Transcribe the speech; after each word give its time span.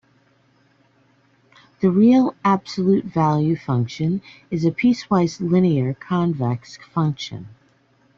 The 1.81 1.91
real 1.91 2.33
absolute 2.43 3.05
value 3.05 3.55
function 3.55 4.23
is 4.49 4.65
a 4.65 4.71
piecewise 4.71 5.39
linear, 5.39 5.93
convex 5.93 6.77
function. 6.77 7.49